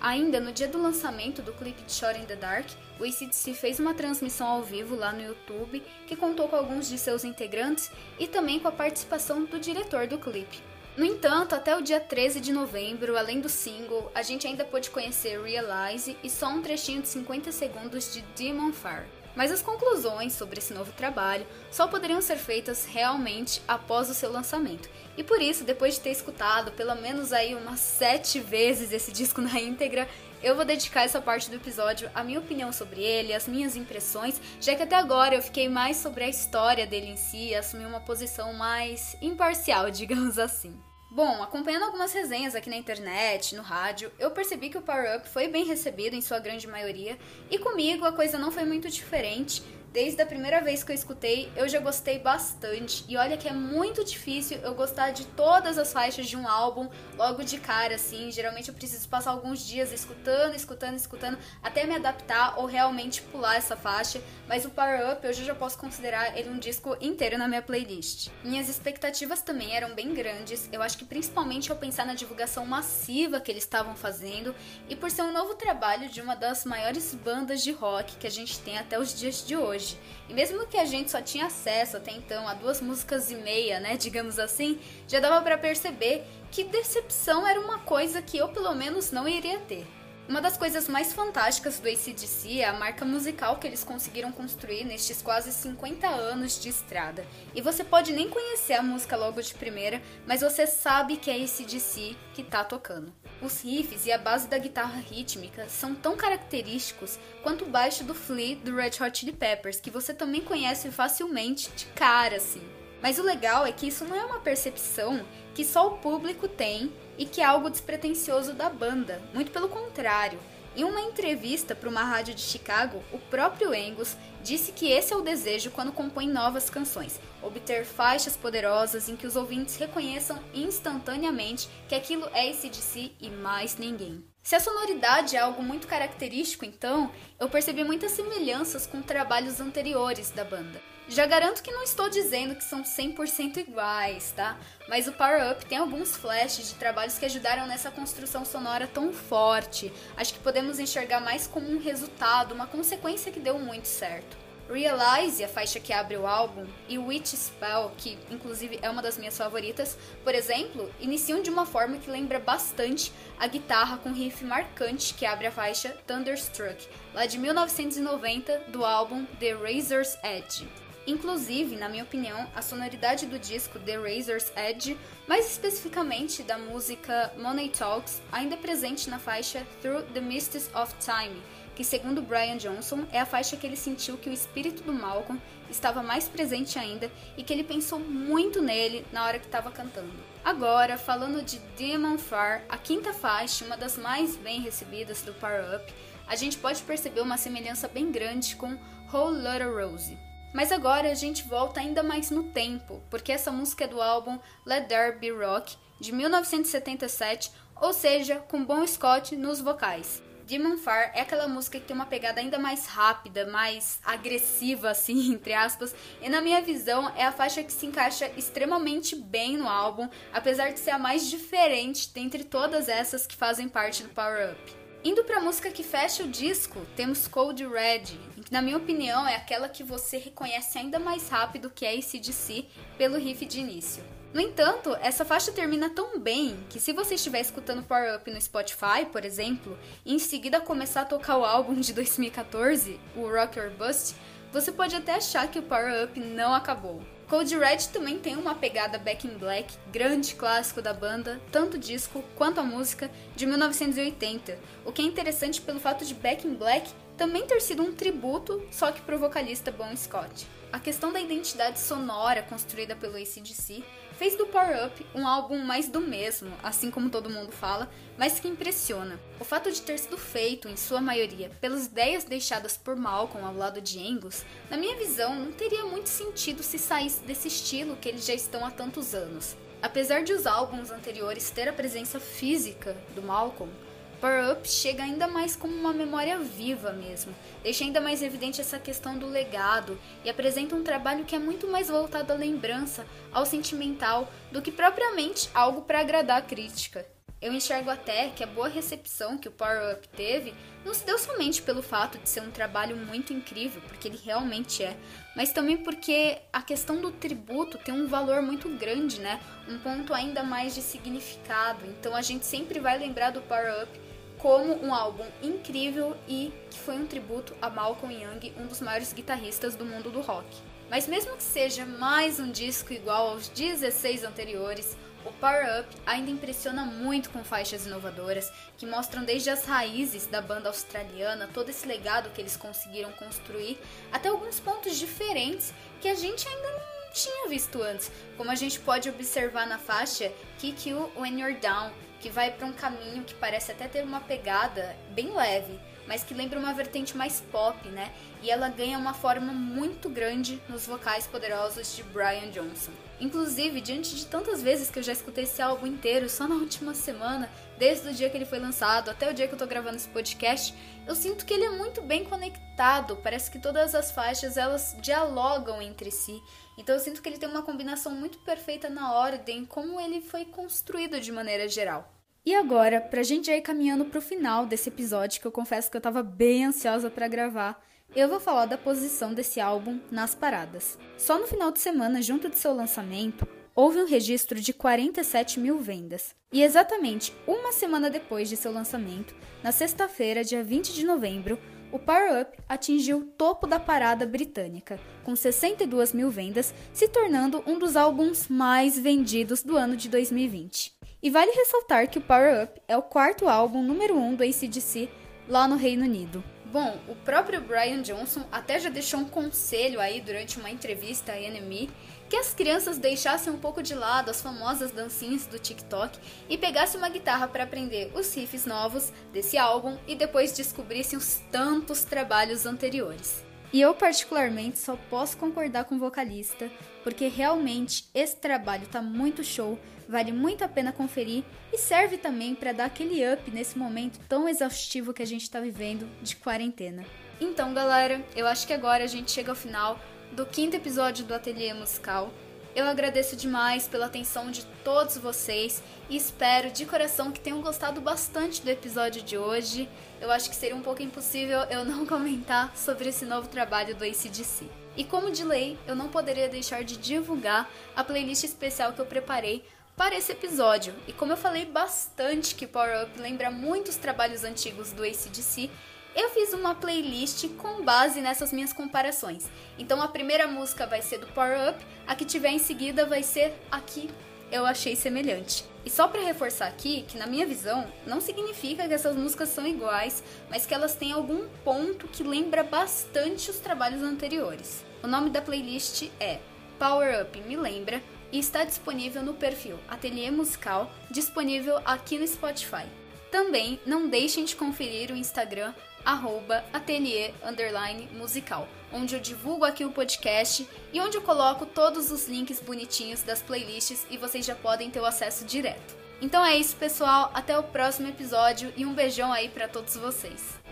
Ainda 0.00 0.38
no 0.38 0.52
dia 0.52 0.68
do 0.68 0.80
lançamento 0.80 1.40
do 1.40 1.52
clipe 1.52 1.82
de 1.82 1.92
Shot 1.92 2.18
in 2.18 2.26
the 2.26 2.36
Dark, 2.36 2.66
o 3.00 3.04
ACDC 3.04 3.54
fez 3.54 3.80
uma 3.80 3.94
transmissão 3.94 4.46
ao 4.46 4.62
vivo 4.62 4.94
lá 4.94 5.12
no 5.12 5.22
YouTube 5.22 5.82
que 6.06 6.14
contou 6.14 6.48
com 6.48 6.56
alguns 6.56 6.88
de 6.88 6.98
seus 6.98 7.24
integrantes 7.24 7.90
e 8.18 8.26
também 8.26 8.60
com 8.60 8.68
a 8.68 8.72
participação 8.72 9.44
do 9.44 9.58
diretor 9.58 10.06
do 10.06 10.18
clipe. 10.18 10.60
No 10.96 11.04
entanto, 11.04 11.54
até 11.54 11.76
o 11.76 11.82
dia 11.82 12.00
13 12.00 12.40
de 12.40 12.52
novembro, 12.52 13.18
além 13.18 13.40
do 13.40 13.50
single, 13.50 14.10
a 14.14 14.22
gente 14.22 14.46
ainda 14.46 14.64
pôde 14.64 14.88
conhecer 14.88 15.42
Realize 15.42 16.16
e 16.22 16.30
só 16.30 16.48
um 16.48 16.62
trechinho 16.62 17.02
de 17.02 17.08
50 17.08 17.52
segundos 17.52 18.12
de 18.12 18.22
Demon 18.34 18.72
Fire. 18.72 19.04
Mas 19.34 19.52
as 19.52 19.60
conclusões 19.60 20.32
sobre 20.32 20.58
esse 20.58 20.72
novo 20.72 20.90
trabalho 20.92 21.46
só 21.70 21.86
poderiam 21.86 22.22
ser 22.22 22.36
feitas 22.36 22.86
realmente 22.86 23.60
após 23.68 24.08
o 24.08 24.14
seu 24.14 24.32
lançamento. 24.32 24.88
E 25.16 25.24
por 25.24 25.40
isso, 25.40 25.64
depois 25.64 25.94
de 25.94 26.00
ter 26.00 26.10
escutado 26.10 26.72
pelo 26.72 26.94
menos 26.94 27.32
aí 27.32 27.54
umas 27.54 27.80
sete 27.80 28.38
vezes 28.38 28.92
esse 28.92 29.10
disco 29.10 29.40
na 29.40 29.58
íntegra, 29.60 30.08
eu 30.42 30.54
vou 30.54 30.64
dedicar 30.64 31.04
essa 31.04 31.20
parte 31.20 31.48
do 31.48 31.56
episódio 31.56 32.10
à 32.14 32.22
minha 32.22 32.38
opinião 32.38 32.70
sobre 32.72 33.02
ele, 33.02 33.32
as 33.32 33.48
minhas 33.48 33.74
impressões, 33.74 34.40
já 34.60 34.74
que 34.74 34.82
até 34.82 34.94
agora 34.94 35.34
eu 35.34 35.42
fiquei 35.42 35.68
mais 35.68 35.96
sobre 35.96 36.24
a 36.24 36.28
história 36.28 36.86
dele 36.86 37.06
em 37.06 37.16
si 37.16 37.48
e 37.48 37.54
assumi 37.54 37.86
uma 37.86 38.00
posição 38.00 38.52
mais 38.52 39.16
imparcial, 39.22 39.90
digamos 39.90 40.38
assim. 40.38 40.78
Bom, 41.10 41.42
acompanhando 41.42 41.84
algumas 41.84 42.12
resenhas 42.12 42.54
aqui 42.54 42.68
na 42.68 42.76
internet, 42.76 43.56
no 43.56 43.62
rádio, 43.62 44.12
eu 44.18 44.30
percebi 44.30 44.68
que 44.68 44.76
o 44.76 44.82
Power 44.82 45.16
Up 45.16 45.26
foi 45.26 45.48
bem 45.48 45.64
recebido 45.64 46.14
em 46.14 46.20
sua 46.20 46.38
grande 46.38 46.66
maioria, 46.66 47.16
e 47.50 47.58
comigo 47.58 48.04
a 48.04 48.12
coisa 48.12 48.38
não 48.38 48.52
foi 48.52 48.64
muito 48.64 48.90
diferente. 48.90 49.62
Desde 49.96 50.20
a 50.20 50.26
primeira 50.26 50.60
vez 50.60 50.84
que 50.84 50.92
eu 50.92 50.94
escutei, 50.94 51.50
eu 51.56 51.66
já 51.66 51.80
gostei 51.80 52.18
bastante. 52.18 53.02
E 53.08 53.16
olha 53.16 53.38
que 53.38 53.48
é 53.48 53.52
muito 53.54 54.04
difícil 54.04 54.58
eu 54.58 54.74
gostar 54.74 55.10
de 55.10 55.24
todas 55.28 55.78
as 55.78 55.90
faixas 55.90 56.26
de 56.26 56.36
um 56.36 56.46
álbum 56.46 56.86
logo 57.16 57.42
de 57.42 57.56
cara, 57.56 57.94
assim. 57.94 58.30
Geralmente 58.30 58.68
eu 58.68 58.74
preciso 58.74 59.08
passar 59.08 59.30
alguns 59.30 59.66
dias 59.66 59.92
escutando, 59.92 60.54
escutando, 60.54 60.96
escutando, 60.98 61.38
até 61.62 61.86
me 61.86 61.94
adaptar 61.94 62.58
ou 62.58 62.66
realmente 62.66 63.22
pular 63.22 63.56
essa 63.56 63.74
faixa. 63.74 64.20
Mas 64.46 64.66
o 64.66 64.70
Power 64.70 65.12
Up 65.12 65.26
eu 65.26 65.32
já 65.32 65.54
posso 65.54 65.78
considerar 65.78 66.38
ele 66.38 66.50
um 66.50 66.58
disco 66.58 66.94
inteiro 67.00 67.38
na 67.38 67.48
minha 67.48 67.62
playlist. 67.62 68.28
Minhas 68.44 68.68
expectativas 68.68 69.40
também 69.40 69.74
eram 69.74 69.94
bem 69.94 70.12
grandes. 70.12 70.68
Eu 70.70 70.82
acho 70.82 70.98
que 70.98 71.06
principalmente 71.06 71.72
ao 71.72 71.78
pensar 71.78 72.04
na 72.04 72.12
divulgação 72.12 72.66
massiva 72.66 73.40
que 73.40 73.50
eles 73.50 73.64
estavam 73.64 73.96
fazendo 73.96 74.54
e 74.90 74.94
por 74.94 75.10
ser 75.10 75.22
um 75.22 75.32
novo 75.32 75.54
trabalho 75.54 76.10
de 76.10 76.20
uma 76.20 76.34
das 76.34 76.66
maiores 76.66 77.14
bandas 77.14 77.64
de 77.64 77.72
rock 77.72 78.16
que 78.16 78.26
a 78.26 78.30
gente 78.30 78.58
tem 78.58 78.76
até 78.76 78.98
os 78.98 79.18
dias 79.18 79.42
de 79.42 79.56
hoje 79.56 79.85
hoje. 79.86 79.98
E 80.28 80.34
mesmo 80.34 80.66
que 80.66 80.76
a 80.76 80.84
gente 80.84 81.10
só 81.10 81.22
tinha 81.22 81.46
acesso 81.46 81.96
até 81.96 82.10
então 82.10 82.48
a 82.48 82.54
duas 82.54 82.80
músicas 82.80 83.30
e 83.30 83.36
meia, 83.36 83.78
né, 83.78 83.96
digamos 83.96 84.38
assim, 84.38 84.78
já 85.06 85.20
dava 85.20 85.40
para 85.40 85.56
perceber 85.56 86.24
que 86.50 86.64
decepção 86.64 87.46
era 87.46 87.60
uma 87.60 87.78
coisa 87.78 88.20
que 88.20 88.36
eu 88.36 88.48
pelo 88.48 88.74
menos 88.74 89.12
não 89.12 89.28
iria 89.28 89.58
ter. 89.60 89.86
Uma 90.28 90.40
das 90.40 90.56
coisas 90.56 90.88
mais 90.88 91.12
fantásticas 91.12 91.78
do 91.78 91.88
ACDC 91.88 92.58
é 92.58 92.64
a 92.64 92.72
marca 92.72 93.04
musical 93.04 93.58
que 93.58 93.66
eles 93.66 93.84
conseguiram 93.84 94.32
construir 94.32 94.82
nestes 94.82 95.22
quase 95.22 95.52
50 95.52 96.04
anos 96.08 96.60
de 96.60 96.68
estrada. 96.68 97.24
E 97.54 97.62
você 97.62 97.84
pode 97.84 98.12
nem 98.12 98.28
conhecer 98.28 98.72
a 98.72 98.82
música 98.82 99.16
logo 99.16 99.40
de 99.40 99.54
primeira, 99.54 100.02
mas 100.26 100.40
você 100.40 100.66
sabe 100.66 101.16
que 101.16 101.30
é 101.30 101.34
ACDC 101.34 102.16
que 102.34 102.42
tá 102.42 102.64
tocando. 102.64 103.14
Os 103.40 103.62
riffs 103.62 104.04
e 104.04 104.10
a 104.10 104.18
base 104.18 104.48
da 104.48 104.58
guitarra 104.58 105.00
rítmica 105.00 105.68
são 105.68 105.94
tão 105.94 106.16
característicos 106.16 107.20
quanto 107.44 107.64
o 107.64 107.70
baixo 107.70 108.02
do 108.02 108.14
Flea 108.14 108.56
do 108.56 108.74
Red 108.74 109.00
Hot 109.00 109.16
Chili 109.16 109.32
Peppers, 109.32 109.78
que 109.78 109.90
você 109.90 110.12
também 110.12 110.40
conhece 110.40 110.90
facilmente 110.90 111.70
de 111.76 111.86
cara 111.94 112.34
assim. 112.36 112.62
Mas 113.00 113.20
o 113.20 113.22
legal 113.22 113.64
é 113.64 113.70
que 113.70 113.86
isso 113.86 114.04
não 114.04 114.16
é 114.16 114.24
uma 114.24 114.40
percepção 114.40 115.24
que 115.54 115.64
só 115.64 115.86
o 115.86 115.98
público 115.98 116.48
tem 116.48 116.92
e 117.18 117.26
que 117.26 117.40
é 117.40 117.44
algo 117.44 117.70
despretensioso 117.70 118.52
da 118.52 118.68
banda, 118.68 119.20
muito 119.32 119.50
pelo 119.50 119.68
contrário. 119.68 120.38
Em 120.76 120.84
uma 120.84 121.00
entrevista 121.00 121.74
para 121.74 121.88
uma 121.88 122.04
rádio 122.04 122.34
de 122.34 122.42
Chicago, 122.42 123.02
o 123.10 123.18
próprio 123.18 123.70
Angus 123.70 124.14
disse 124.42 124.72
que 124.72 124.92
esse 124.92 125.10
é 125.10 125.16
o 125.16 125.22
desejo 125.22 125.70
quando 125.70 125.90
compõe 125.90 126.28
novas 126.28 126.68
canções: 126.68 127.18
obter 127.42 127.86
faixas 127.86 128.36
poderosas 128.36 129.08
em 129.08 129.16
que 129.16 129.26
os 129.26 129.36
ouvintes 129.36 129.76
reconheçam 129.76 130.38
instantaneamente 130.52 131.66
que 131.88 131.94
aquilo 131.94 132.28
é 132.34 132.50
esse 132.50 132.68
de 132.68 132.76
si 132.76 133.16
e 133.18 133.30
mais 133.30 133.78
ninguém. 133.78 134.22
Se 134.42 134.54
a 134.54 134.60
sonoridade 134.60 135.34
é 135.34 135.40
algo 135.40 135.62
muito 135.62 135.86
característico, 135.86 136.66
então, 136.66 137.10
eu 137.40 137.48
percebi 137.48 137.82
muitas 137.82 138.12
semelhanças 138.12 138.86
com 138.86 139.00
trabalhos 139.00 139.60
anteriores 139.60 140.30
da 140.30 140.44
banda. 140.44 140.80
Já 141.08 141.24
garanto 141.24 141.62
que 141.62 141.70
não 141.70 141.84
estou 141.84 142.10
dizendo 142.10 142.56
que 142.56 142.64
são 142.64 142.82
100% 142.82 143.58
iguais, 143.58 144.32
tá? 144.34 144.58
Mas 144.88 145.06
o 145.06 145.12
Power 145.12 145.52
Up 145.52 145.64
tem 145.64 145.78
alguns 145.78 146.16
flashes 146.16 146.68
de 146.68 146.74
trabalhos 146.74 147.16
que 147.16 147.24
ajudaram 147.24 147.64
nessa 147.68 147.92
construção 147.92 148.44
sonora 148.44 148.88
tão 148.88 149.12
forte. 149.12 149.92
Acho 150.16 150.34
que 150.34 150.40
podemos 150.40 150.80
enxergar 150.80 151.20
mais 151.20 151.46
como 151.46 151.70
um 151.70 151.78
resultado, 151.78 152.52
uma 152.52 152.66
consequência 152.66 153.30
que 153.30 153.38
deu 153.38 153.56
muito 153.56 153.86
certo. 153.86 154.36
Realize, 154.68 155.44
a 155.44 155.48
faixa 155.48 155.78
que 155.78 155.92
abre 155.92 156.16
o 156.16 156.26
álbum, 156.26 156.66
e 156.88 156.98
Witch 156.98 157.34
Spell, 157.34 157.92
que 157.96 158.18
inclusive 158.28 158.80
é 158.82 158.90
uma 158.90 159.00
das 159.00 159.16
minhas 159.16 159.38
favoritas, 159.38 159.96
por 160.24 160.34
exemplo, 160.34 160.92
iniciam 160.98 161.40
de 161.40 161.50
uma 161.50 161.64
forma 161.64 161.98
que 161.98 162.10
lembra 162.10 162.40
bastante 162.40 163.12
a 163.38 163.46
guitarra 163.46 163.96
com 163.98 164.12
riff 164.12 164.44
marcante 164.44 165.14
que 165.14 165.24
abre 165.24 165.46
a 165.46 165.52
faixa 165.52 165.96
Thunderstruck, 166.04 166.88
lá 167.14 167.26
de 167.26 167.38
1990, 167.38 168.64
do 168.68 168.84
álbum 168.84 169.24
The 169.38 169.52
Razor's 169.52 170.18
Edge. 170.24 170.66
Inclusive, 171.06 171.76
na 171.76 171.88
minha 171.88 172.02
opinião, 172.02 172.50
a 172.52 172.60
sonoridade 172.60 173.26
do 173.26 173.38
disco 173.38 173.78
The 173.78 173.96
Razor's 173.96 174.50
Edge, 174.56 174.98
mais 175.28 175.48
especificamente 175.48 176.42
da 176.42 176.58
música 176.58 177.32
Money 177.38 177.68
Talks, 177.68 178.20
ainda 178.32 178.54
é 178.54 178.58
presente 178.58 179.08
na 179.08 179.20
faixa 179.20 179.64
Through 179.80 180.02
the 180.12 180.20
Mists 180.20 180.68
of 180.74 180.92
Time, 180.98 181.40
que 181.76 181.84
segundo 181.84 182.20
Brian 182.20 182.56
Johnson 182.56 183.04
é 183.12 183.20
a 183.20 183.26
faixa 183.26 183.56
que 183.56 183.64
ele 183.64 183.76
sentiu 183.76 184.18
que 184.18 184.28
o 184.28 184.32
espírito 184.32 184.82
do 184.82 184.92
Malcolm 184.92 185.40
estava 185.70 186.02
mais 186.02 186.26
presente 186.26 186.76
ainda 186.76 187.08
e 187.36 187.44
que 187.44 187.52
ele 187.52 187.62
pensou 187.62 188.00
muito 188.00 188.60
nele 188.60 189.06
na 189.12 189.24
hora 189.24 189.38
que 189.38 189.46
estava 189.46 189.70
cantando. 189.70 190.12
Agora, 190.44 190.98
falando 190.98 191.40
de 191.40 191.60
Demon 191.76 192.18
Far, 192.18 192.64
a 192.68 192.76
quinta 192.76 193.12
faixa, 193.12 193.64
uma 193.64 193.76
das 193.76 193.96
mais 193.96 194.36
bem 194.36 194.60
recebidas 194.60 195.22
do 195.22 195.32
Power 195.34 195.76
Up, 195.76 195.94
a 196.26 196.34
gente 196.34 196.58
pode 196.58 196.82
perceber 196.82 197.20
uma 197.20 197.36
semelhança 197.36 197.86
bem 197.86 198.10
grande 198.10 198.56
com 198.56 198.76
Whole 199.12 199.40
Lotta 199.40 199.66
Rose. 199.66 200.25
Mas 200.56 200.72
agora 200.72 201.10
a 201.10 201.14
gente 201.14 201.46
volta 201.46 201.80
ainda 201.80 202.02
mais 202.02 202.30
no 202.30 202.44
tempo, 202.44 203.02
porque 203.10 203.30
essa 203.30 203.52
música 203.52 203.84
é 203.84 203.86
do 203.86 204.00
álbum 204.00 204.38
Let 204.64 204.88
There 204.88 205.18
Be 205.18 205.28
Rock, 205.28 205.76
de 206.00 206.14
1977, 206.14 207.52
ou 207.78 207.92
seja, 207.92 208.36
com 208.36 208.64
Bon 208.64 208.86
Scott 208.86 209.36
nos 209.36 209.60
vocais. 209.60 210.22
Demon 210.46 210.78
Far 210.78 211.12
é 211.14 211.20
aquela 211.20 211.46
música 211.46 211.78
que 211.78 211.84
tem 211.84 211.94
uma 211.94 212.06
pegada 212.06 212.40
ainda 212.40 212.58
mais 212.58 212.86
rápida, 212.86 213.44
mais 213.44 214.00
agressiva, 214.02 214.88
assim, 214.88 215.28
entre 215.34 215.52
aspas, 215.52 215.94
e 216.22 216.28
na 216.30 216.40
minha 216.40 216.62
visão 216.62 217.12
é 217.14 217.26
a 217.26 217.32
faixa 217.32 217.62
que 217.62 217.70
se 217.70 217.84
encaixa 217.84 218.32
extremamente 218.34 219.14
bem 219.14 219.58
no 219.58 219.68
álbum, 219.68 220.08
apesar 220.32 220.72
de 220.72 220.80
ser 220.80 220.92
a 220.92 220.98
mais 220.98 221.28
diferente 221.28 222.08
dentre 222.14 222.44
todas 222.44 222.88
essas 222.88 223.26
que 223.26 223.36
fazem 223.36 223.68
parte 223.68 224.02
do 224.02 224.08
Power 224.08 224.52
Up. 224.52 224.86
Indo 225.04 225.22
para 225.22 225.36
a 225.36 225.40
música 225.40 225.70
que 225.70 225.84
fecha 225.84 226.24
o 226.24 226.28
disco, 226.28 226.80
temos 226.96 227.28
Cold 227.28 227.64
Red, 227.64 228.18
na 228.50 228.62
minha 228.62 228.76
opinião 228.76 229.26
é 229.26 229.34
aquela 229.34 229.68
que 229.68 229.82
você 229.82 230.18
reconhece 230.18 230.78
ainda 230.78 230.98
mais 230.98 231.28
rápido 231.28 231.70
que 231.70 231.84
é 231.84 231.94
ACDC 231.94 232.66
pelo 232.96 233.18
riff 233.18 233.44
de 233.44 233.60
início. 233.60 234.04
No 234.32 234.40
entanto, 234.40 234.94
essa 235.00 235.24
faixa 235.24 235.50
termina 235.50 235.88
tão 235.88 236.18
bem 236.18 236.58
que 236.68 236.78
se 236.78 236.92
você 236.92 237.14
estiver 237.14 237.40
escutando 237.40 237.82
Power 237.82 238.16
Up 238.16 238.30
no 238.30 238.40
Spotify, 238.40 239.06
por 239.10 239.24
exemplo, 239.24 239.78
e 240.04 240.14
em 240.14 240.18
seguida 240.18 240.60
começar 240.60 241.02
a 241.02 241.06
tocar 241.06 241.38
o 241.38 241.44
álbum 241.44 241.74
de 241.74 241.92
2014, 241.94 243.00
o 243.16 243.22
Rock 243.22 243.58
or 243.58 243.70
Bust, 243.70 244.14
você 244.52 244.70
pode 244.70 244.94
até 244.94 245.14
achar 245.14 245.48
que 245.50 245.58
o 245.58 245.62
Power 245.62 246.04
Up 246.04 246.20
não 246.20 246.54
acabou. 246.54 247.02
Cold 247.28 247.58
Red 247.58 247.78
também 247.92 248.18
tem 248.20 248.36
uma 248.36 248.54
pegada 248.54 248.98
Back 248.98 249.26
in 249.26 249.36
Black, 249.36 249.74
grande 249.90 250.34
clássico 250.36 250.80
da 250.80 250.92
banda, 250.92 251.40
tanto 251.50 251.76
disco 251.76 252.22
quanto 252.36 252.60
a 252.60 252.62
música, 252.62 253.10
de 253.34 253.46
1980, 253.46 254.56
o 254.84 254.92
que 254.92 255.02
é 255.02 255.04
interessante 255.04 255.60
pelo 255.60 255.80
fato 255.80 256.04
de 256.04 256.14
Back 256.14 256.46
in 256.46 256.54
Black 256.54 256.88
também 257.16 257.46
ter 257.46 257.60
sido 257.60 257.82
um 257.82 257.94
tributo, 257.94 258.62
só 258.70 258.92
que 258.92 259.00
pro 259.00 259.18
vocalista 259.18 259.70
Bon 259.70 259.96
Scott. 259.96 260.46
A 260.72 260.78
questão 260.78 261.12
da 261.12 261.20
identidade 261.20 261.78
sonora 261.78 262.42
construída 262.42 262.94
pelo 262.94 263.16
ACDC 263.16 263.82
fez 264.18 264.36
do 264.36 264.46
Power 264.46 264.86
Up 264.86 265.06
um 265.14 265.26
álbum 265.26 265.58
mais 265.58 265.88
do 265.88 266.00
mesmo, 266.00 266.52
assim 266.62 266.90
como 266.90 267.08
todo 267.08 267.30
mundo 267.30 267.52
fala, 267.52 267.88
mas 268.18 268.38
que 268.38 268.48
impressiona. 268.48 269.18
O 269.40 269.44
fato 269.44 269.70
de 269.70 269.80
ter 269.80 269.98
sido 269.98 270.18
feito, 270.18 270.68
em 270.68 270.76
sua 270.76 271.00
maioria, 271.00 271.50
pelas 271.60 271.86
ideias 271.86 272.24
deixadas 272.24 272.76
por 272.76 272.96
Malcolm 272.96 273.46
ao 273.46 273.54
lado 273.54 273.80
de 273.80 273.98
Angus, 273.98 274.44
na 274.70 274.76
minha 274.76 274.96
visão, 274.96 275.34
não 275.34 275.52
teria 275.52 275.84
muito 275.86 276.08
sentido 276.08 276.62
se 276.62 276.78
saísse 276.78 277.22
desse 277.22 277.48
estilo 277.48 277.96
que 277.96 278.08
eles 278.08 278.26
já 278.26 278.34
estão 278.34 278.64
há 278.64 278.70
tantos 278.70 279.14
anos. 279.14 279.56
Apesar 279.80 280.24
de 280.24 280.32
os 280.32 280.46
álbuns 280.46 280.90
anteriores 280.90 281.50
ter 281.50 281.68
a 281.68 281.72
presença 281.72 282.18
física 282.18 282.96
do 283.14 283.22
Malcolm, 283.22 283.72
Power 284.20 284.52
Up 284.52 284.68
chega 284.68 285.02
ainda 285.02 285.28
mais 285.28 285.54
como 285.54 285.74
uma 285.74 285.92
memória 285.92 286.38
viva 286.38 286.92
mesmo, 286.92 287.34
deixa 287.62 287.84
ainda 287.84 288.00
mais 288.00 288.22
evidente 288.22 288.60
essa 288.60 288.78
questão 288.78 289.18
do 289.18 289.26
legado 289.26 289.98
e 290.24 290.30
apresenta 290.30 290.74
um 290.74 290.82
trabalho 290.82 291.24
que 291.24 291.36
é 291.36 291.38
muito 291.38 291.66
mais 291.68 291.88
voltado 291.88 292.32
à 292.32 292.36
lembrança, 292.36 293.06
ao 293.32 293.44
sentimental, 293.44 294.30
do 294.50 294.62
que 294.62 294.72
propriamente 294.72 295.50
algo 295.54 295.82
para 295.82 296.00
agradar 296.00 296.38
a 296.38 296.42
crítica. 296.42 297.15
Eu 297.46 297.52
enxergo 297.52 297.88
até 297.88 298.30
que 298.30 298.42
a 298.42 298.46
boa 298.48 298.66
recepção 298.66 299.38
que 299.38 299.46
o 299.46 299.52
Power 299.52 299.94
Up 299.94 300.08
teve 300.08 300.52
não 300.84 300.92
se 300.92 301.06
deu 301.06 301.16
somente 301.16 301.62
pelo 301.62 301.80
fato 301.80 302.18
de 302.18 302.28
ser 302.28 302.40
um 302.40 302.50
trabalho 302.50 302.96
muito 302.96 303.32
incrível, 303.32 303.80
porque 303.82 304.08
ele 304.08 304.18
realmente 304.24 304.82
é, 304.82 304.96
mas 305.36 305.52
também 305.52 305.76
porque 305.76 306.38
a 306.52 306.60
questão 306.60 307.00
do 307.00 307.12
tributo 307.12 307.78
tem 307.78 307.94
um 307.94 308.08
valor 308.08 308.42
muito 308.42 308.68
grande, 308.70 309.20
né? 309.20 309.40
Um 309.68 309.78
ponto 309.78 310.12
ainda 310.12 310.42
mais 310.42 310.74
de 310.74 310.82
significado. 310.82 311.86
Então 311.86 312.16
a 312.16 312.20
gente 312.20 312.44
sempre 312.44 312.80
vai 312.80 312.98
lembrar 312.98 313.30
do 313.30 313.40
Power 313.42 313.84
Up 313.84 314.00
como 314.38 314.84
um 314.84 314.92
álbum 314.92 315.24
incrível 315.40 316.16
e 316.26 316.52
que 316.68 316.80
foi 316.80 316.96
um 316.96 317.06
tributo 317.06 317.54
a 317.62 317.70
Malcolm 317.70 318.12
Young, 318.12 318.54
um 318.58 318.66
dos 318.66 318.80
maiores 318.80 319.12
guitarristas 319.12 319.76
do 319.76 319.84
mundo 319.84 320.10
do 320.10 320.20
rock. 320.20 320.48
Mas 320.90 321.06
mesmo 321.06 321.36
que 321.36 321.44
seja 321.44 321.86
mais 321.86 322.40
um 322.40 322.50
disco 322.50 322.92
igual 322.92 323.28
aos 323.28 323.48
16 323.48 324.24
anteriores, 324.24 324.96
o 325.26 325.32
Power 325.34 325.80
Up 325.80 325.96
ainda 326.06 326.30
impressiona 326.30 326.84
muito 326.84 327.30
com 327.30 327.42
faixas 327.42 327.84
inovadoras 327.84 328.52
que 328.78 328.86
mostram 328.86 329.24
desde 329.24 329.50
as 329.50 329.64
raízes 329.64 330.26
da 330.26 330.40
banda 330.40 330.68
australiana, 330.68 331.50
todo 331.52 331.68
esse 331.68 331.86
legado 331.86 332.30
que 332.30 332.40
eles 332.40 332.56
conseguiram 332.56 333.10
construir, 333.12 333.78
até 334.12 334.28
alguns 334.28 334.60
pontos 334.60 334.96
diferentes 334.96 335.74
que 336.00 336.08
a 336.08 336.14
gente 336.14 336.46
ainda 336.48 336.70
não 336.70 337.12
tinha 337.12 337.48
visto 337.48 337.82
antes, 337.82 338.10
como 338.36 338.50
a 338.50 338.54
gente 338.54 338.78
pode 338.78 339.08
observar 339.08 339.66
na 339.66 339.78
faixa 339.78 340.32
Kick 340.58 340.90
You 340.90 341.10
When 341.16 341.40
You're 341.40 341.58
Down, 341.58 341.90
que 342.20 342.30
vai 342.30 342.50
para 342.50 342.66
um 342.66 342.72
caminho 342.72 343.24
que 343.24 343.34
parece 343.34 343.72
até 343.72 343.88
ter 343.88 344.04
uma 344.04 344.20
pegada 344.20 344.96
bem 345.10 345.32
leve, 345.32 345.78
mas 346.06 346.22
que 346.22 346.34
lembra 346.34 346.58
uma 346.58 346.72
vertente 346.72 347.16
mais 347.16 347.40
pop, 347.40 347.88
né? 347.88 348.12
E 348.42 348.50
ela 348.50 348.68
ganha 348.68 348.96
uma 348.96 349.12
forma 349.12 349.52
muito 349.52 350.08
grande 350.08 350.62
nos 350.68 350.86
vocais 350.86 351.26
poderosos 351.26 351.96
de 351.96 352.02
Brian 352.04 352.50
Johnson. 352.50 352.92
Inclusive, 353.20 353.80
diante 353.80 354.14
de 354.14 354.26
tantas 354.26 354.62
vezes 354.62 354.90
que 354.90 354.98
eu 354.98 355.02
já 355.02 355.12
escutei 355.12 355.44
esse 355.44 355.62
álbum 355.62 355.86
inteiro 355.86 356.28
só 356.28 356.46
na 356.46 356.54
última 356.56 356.94
semana, 356.94 357.50
desde 357.78 358.08
o 358.08 358.12
dia 358.12 358.28
que 358.28 358.36
ele 358.36 358.44
foi 358.44 358.58
lançado 358.58 359.10
até 359.10 359.30
o 359.30 359.34
dia 359.34 359.48
que 359.48 359.54
eu 359.54 359.58
tô 359.58 359.66
gravando 359.66 359.96
esse 359.96 360.08
podcast, 360.08 360.74
eu 361.06 361.14
sinto 361.14 361.46
que 361.46 361.54
ele 361.54 361.64
é 361.64 361.70
muito 361.70 362.02
bem 362.02 362.24
conectado. 362.24 363.16
Parece 363.22 363.50
que 363.50 363.58
todas 363.58 363.94
as 363.94 364.10
faixas 364.10 364.56
elas 364.56 364.96
dialogam 365.00 365.80
entre 365.80 366.10
si. 366.10 366.42
Então 366.76 366.94
eu 366.94 367.00
sinto 367.00 367.22
que 367.22 367.28
ele 367.28 367.38
tem 367.38 367.48
uma 367.48 367.62
combinação 367.62 368.12
muito 368.12 368.38
perfeita 368.38 368.88
na 368.90 369.12
ordem, 369.12 369.64
como 369.64 370.00
ele 370.00 370.20
foi 370.20 370.44
construído 370.44 371.20
de 371.20 371.32
maneira 371.32 371.68
geral. 371.68 372.12
E 372.44 372.54
agora, 372.54 373.00
pra 373.00 373.24
gente 373.24 373.50
ir 373.50 373.60
caminhando 373.60 374.04
pro 374.04 374.22
final 374.22 374.66
desse 374.66 374.88
episódio, 374.88 375.40
que 375.40 375.46
eu 375.46 375.50
confesso 375.50 375.90
que 375.90 375.96
eu 375.96 376.00
tava 376.00 376.22
bem 376.22 376.66
ansiosa 376.66 377.10
para 377.10 377.26
gravar, 377.26 377.82
eu 378.20 378.28
vou 378.30 378.40
falar 378.40 378.64
da 378.64 378.78
posição 378.78 379.34
desse 379.34 379.60
álbum 379.60 380.00
nas 380.10 380.34
paradas. 380.34 380.98
Só 381.18 381.38
no 381.38 381.46
final 381.46 381.70
de 381.70 381.80
semana, 381.80 382.22
junto 382.22 382.48
de 382.48 382.56
seu 382.56 382.72
lançamento, 382.74 383.46
houve 383.74 383.98
um 383.98 384.06
registro 384.06 384.58
de 384.58 384.72
47 384.72 385.60
mil 385.60 385.78
vendas. 385.78 386.34
E 386.50 386.62
exatamente 386.62 387.34
uma 387.46 387.72
semana 387.72 388.08
depois 388.08 388.48
de 388.48 388.56
seu 388.56 388.72
lançamento, 388.72 389.34
na 389.62 389.70
sexta-feira, 389.70 390.42
dia 390.42 390.64
20 390.64 390.94
de 390.94 391.04
novembro, 391.04 391.58
o 391.92 391.98
Power 391.98 392.40
Up 392.40 392.58
atingiu 392.66 393.18
o 393.18 393.24
topo 393.24 393.66
da 393.66 393.78
parada 393.78 394.26
britânica, 394.26 394.98
com 395.22 395.36
62 395.36 396.14
mil 396.14 396.30
vendas, 396.30 396.74
se 396.94 397.08
tornando 397.08 397.62
um 397.66 397.78
dos 397.78 397.96
álbuns 397.96 398.48
mais 398.48 398.98
vendidos 398.98 399.62
do 399.62 399.76
ano 399.76 399.94
de 399.94 400.08
2020. 400.08 400.94
E 401.22 401.28
vale 401.28 401.52
ressaltar 401.52 402.08
que 402.08 402.18
o 402.18 402.22
Power 402.22 402.64
Up 402.64 402.80
é 402.88 402.96
o 402.96 403.02
quarto 403.02 403.46
álbum 403.46 403.82
número 403.82 404.14
1 404.16 404.26
um 404.26 404.34
do 404.34 404.42
ACDC 404.42 405.10
lá 405.46 405.68
no 405.68 405.76
Reino 405.76 406.04
Unido. 406.04 406.55
Bom, 406.72 406.98
o 407.06 407.14
próprio 407.14 407.60
Brian 407.60 408.02
Johnson 408.02 408.44
até 408.50 408.80
já 408.80 408.90
deixou 408.90 409.20
um 409.20 409.28
conselho 409.28 410.00
aí 410.00 410.20
durante 410.20 410.58
uma 410.58 410.68
entrevista 410.68 411.30
à 411.32 411.36
NME 411.36 411.88
que 412.28 412.34
as 412.34 412.52
crianças 412.52 412.98
deixassem 412.98 413.52
um 413.52 413.58
pouco 413.58 413.80
de 413.80 413.94
lado 413.94 414.30
as 414.30 414.42
famosas 414.42 414.90
dancinhas 414.90 415.46
do 415.46 415.60
TikTok 415.60 416.18
e 416.48 416.58
pegassem 416.58 416.98
uma 416.98 417.08
guitarra 417.08 417.46
para 417.46 417.62
aprender 417.62 418.10
os 418.16 418.34
riffs 418.34 418.66
novos 418.66 419.12
desse 419.32 419.56
álbum 419.56 419.96
e 420.08 420.16
depois 420.16 420.52
descobrissem 420.52 421.16
os 421.16 421.40
tantos 421.52 422.02
trabalhos 422.02 422.66
anteriores. 422.66 423.45
E 423.76 423.80
eu 423.82 423.92
particularmente 423.92 424.78
só 424.78 424.96
posso 425.10 425.36
concordar 425.36 425.84
com 425.84 425.96
o 425.96 425.98
vocalista, 425.98 426.70
porque 427.04 427.28
realmente 427.28 428.08
esse 428.14 428.34
trabalho 428.34 428.86
tá 428.86 429.02
muito 429.02 429.44
show, 429.44 429.78
vale 430.08 430.32
muito 430.32 430.64
a 430.64 430.68
pena 430.68 430.92
conferir 430.92 431.44
e 431.70 431.76
serve 431.76 432.16
também 432.16 432.54
para 432.54 432.72
dar 432.72 432.86
aquele 432.86 433.20
up 433.30 433.50
nesse 433.50 433.76
momento 433.76 434.18
tão 434.26 434.48
exaustivo 434.48 435.12
que 435.12 435.22
a 435.22 435.26
gente 435.26 435.42
está 435.42 435.60
vivendo 435.60 436.08
de 436.22 436.36
quarentena. 436.36 437.04
Então, 437.38 437.74
galera, 437.74 438.24
eu 438.34 438.46
acho 438.46 438.66
que 438.66 438.72
agora 438.72 439.04
a 439.04 439.06
gente 439.06 439.30
chega 439.30 439.52
ao 439.52 439.54
final 439.54 440.00
do 440.32 440.46
quinto 440.46 440.74
episódio 440.74 441.26
do 441.26 441.34
Ateliê 441.34 441.74
Musical. 441.74 442.32
Eu 442.76 442.84
agradeço 442.84 443.34
demais 443.34 443.88
pela 443.88 444.04
atenção 444.04 444.50
de 444.50 444.62
todos 444.84 445.16
vocês 445.16 445.82
e 446.10 446.16
espero 446.18 446.70
de 446.70 446.84
coração 446.84 447.32
que 447.32 447.40
tenham 447.40 447.62
gostado 447.62 448.02
bastante 448.02 448.60
do 448.60 448.68
episódio 448.68 449.22
de 449.22 449.38
hoje. 449.38 449.88
Eu 450.20 450.30
acho 450.30 450.50
que 450.50 450.54
seria 450.54 450.76
um 450.76 450.82
pouco 450.82 451.02
impossível 451.02 451.60
eu 451.70 451.86
não 451.86 452.04
comentar 452.04 452.76
sobre 452.76 453.08
esse 453.08 453.24
novo 453.24 453.48
trabalho 453.48 453.96
do 453.96 454.04
ACDC. 454.04 454.66
E 454.94 455.04
como 455.04 455.30
de 455.30 455.42
lei, 455.42 455.78
eu 455.86 455.96
não 455.96 456.10
poderia 456.10 456.50
deixar 456.50 456.84
de 456.84 456.98
divulgar 456.98 457.66
a 457.96 458.04
playlist 458.04 458.44
especial 458.44 458.92
que 458.92 459.00
eu 459.00 459.06
preparei 459.06 459.64
para 459.96 460.14
esse 460.14 460.32
episódio. 460.32 460.92
E 461.08 461.14
como 461.14 461.32
eu 461.32 461.36
falei 461.38 461.64
bastante 461.64 462.54
que 462.54 462.66
Power 462.66 463.04
Up 463.04 463.18
lembra 463.18 463.50
muitos 463.50 463.96
trabalhos 463.96 464.44
antigos 464.44 464.92
do 464.92 465.02
ACDC, 465.02 465.70
eu 466.16 466.30
fiz 466.30 466.52
uma 466.52 466.74
playlist 466.74 467.46
com 467.58 467.82
base 467.82 468.20
nessas 468.20 468.52
minhas 468.52 468.72
comparações. 468.72 469.44
Então 469.78 470.02
a 470.02 470.08
primeira 470.08 470.48
música 470.48 470.86
vai 470.86 471.02
ser 471.02 471.18
do 471.18 471.26
Power 471.28 471.70
Up, 471.70 471.86
a 472.06 472.16
que 472.16 472.24
tiver 472.24 472.50
em 472.50 472.58
seguida 472.58 473.04
vai 473.04 473.22
ser 473.22 473.52
aqui 473.70 474.10
eu 474.50 474.64
achei 474.64 474.94
semelhante. 474.94 475.64
E 475.84 475.90
só 475.90 476.08
para 476.08 476.22
reforçar 476.22 476.66
aqui 476.66 477.04
que 477.06 477.18
na 477.18 477.26
minha 477.26 477.46
visão 477.46 477.86
não 478.06 478.20
significa 478.20 478.86
que 478.86 478.94
essas 478.94 479.16
músicas 479.16 479.48
são 479.48 479.66
iguais, 479.66 480.22
mas 480.48 480.66
que 480.66 480.74
elas 480.74 480.94
têm 480.94 481.12
algum 481.12 481.48
ponto 481.64 482.08
que 482.08 482.22
lembra 482.22 482.62
bastante 482.62 483.50
os 483.50 483.58
trabalhos 483.58 484.02
anteriores. 484.02 484.84
O 485.02 485.06
nome 485.06 485.30
da 485.30 485.42
playlist 485.42 486.08
é 486.18 486.38
Power 486.78 487.22
Up 487.22 487.40
Me 487.42 487.56
Lembra 487.56 488.02
e 488.32 488.38
está 488.38 488.64
disponível 488.64 489.22
no 489.22 489.34
perfil 489.34 489.78
Ateliê 489.88 490.30
Musical, 490.30 490.90
disponível 491.10 491.80
aqui 491.84 492.18
no 492.18 492.26
Spotify. 492.26 492.86
Também 493.30 493.80
não 493.84 494.08
deixem 494.08 494.44
de 494.44 494.56
conferir 494.56 495.10
o 495.10 495.16
Instagram 495.16 495.72
arroba 496.06 496.64
ateliê 496.72 497.32
underline 497.44 498.08
musical, 498.12 498.68
onde 498.92 499.16
eu 499.16 499.20
divulgo 499.20 499.64
aqui 499.64 499.84
o 499.84 499.90
podcast 499.90 500.66
e 500.92 501.00
onde 501.00 501.16
eu 501.16 501.22
coloco 501.22 501.66
todos 501.66 502.12
os 502.12 502.28
links 502.28 502.60
bonitinhos 502.60 503.22
das 503.24 503.42
playlists 503.42 504.06
e 504.08 504.16
vocês 504.16 504.46
já 504.46 504.54
podem 504.54 504.88
ter 504.88 505.00
o 505.00 505.04
acesso 505.04 505.44
direto. 505.44 505.96
Então 506.22 506.42
é 506.44 506.56
isso, 506.56 506.76
pessoal. 506.76 507.30
Até 507.34 507.58
o 507.58 507.62
próximo 507.62 508.08
episódio 508.08 508.72
e 508.76 508.86
um 508.86 508.94
beijão 508.94 509.32
aí 509.32 509.48
para 509.48 509.68
todos 509.68 509.96
vocês. 509.96 510.65